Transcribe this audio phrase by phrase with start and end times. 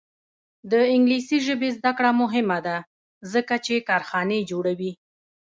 [0.71, 2.77] د انګلیسي ژبې زده کړه مهمه ده
[3.33, 4.91] ځکه چې کارخانې جوړوي.